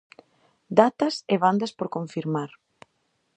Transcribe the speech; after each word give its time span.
Datas 0.79 1.15
e 1.33 1.35
bandas 1.43 1.71
por 1.77 1.87
confirmar. 1.95 2.51